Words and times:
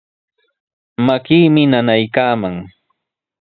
Makiimi 1.05 1.63
nanaykaaman. 1.71 2.55